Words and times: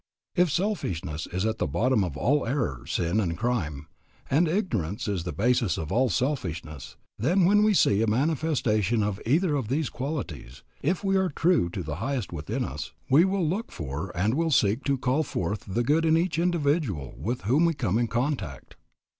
If 0.35 0.49
selfishness 0.49 1.27
is 1.31 1.45
at 1.45 1.59
the 1.59 1.67
bottom 1.67 2.03
of 2.03 2.17
all 2.17 2.47
error, 2.47 2.87
sin, 2.87 3.19
and 3.19 3.37
crime, 3.37 3.85
and 4.31 4.47
ignorance 4.47 5.07
is 5.07 5.25
the 5.25 5.31
basis 5.31 5.77
of 5.77 5.91
all 5.91 6.09
selfishness, 6.09 6.95
then 7.19 7.45
when 7.45 7.61
we 7.61 7.75
see 7.75 8.01
a 8.01 8.07
manifestation 8.07 9.03
of 9.03 9.21
either 9.27 9.53
of 9.55 9.67
these 9.67 9.91
qualities, 9.91 10.63
if 10.81 11.03
we 11.03 11.17
are 11.17 11.29
true 11.29 11.69
to 11.69 11.83
the 11.83 11.97
highest 11.97 12.33
within 12.33 12.65
us, 12.65 12.93
we 13.11 13.25
will 13.25 13.47
look 13.47 13.71
for 13.71 14.11
and 14.17 14.33
will 14.33 14.49
seek 14.49 14.83
to 14.85 14.97
call 14.97 15.21
forth 15.21 15.65
the 15.67 15.83
good 15.83 16.03
in 16.03 16.17
each 16.17 16.39
individual 16.39 17.13
with 17.19 17.41
whom 17.41 17.65
we 17.65 17.75
come 17.75 17.99
in 17.99 18.07
contact. 18.07 18.75